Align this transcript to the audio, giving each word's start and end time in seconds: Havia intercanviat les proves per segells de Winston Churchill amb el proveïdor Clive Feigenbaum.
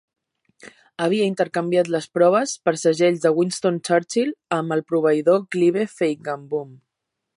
Havia 1.07 1.27
intercanviat 1.31 1.91
les 1.95 2.07
proves 2.17 2.53
per 2.69 2.73
segells 2.85 3.21
de 3.27 3.33
Winston 3.41 3.77
Churchill 3.91 4.33
amb 4.61 4.77
el 4.77 4.83
proveïdor 4.93 5.45
Clive 5.57 5.85
Feigenbaum. 5.93 6.75